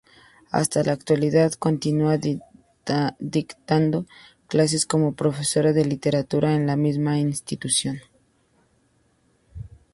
Hasta 0.49 0.81
la 0.83 0.93
actualidad 0.93 1.51
continúa 1.53 2.17
dictando 3.19 4.07
clases 4.47 4.87
como 4.87 5.13
profesora 5.13 5.73
de 5.73 5.85
Literatura 5.85 6.55
en 6.55 6.65
la 6.65 6.75
misma 6.75 7.19
institución. 7.19 7.99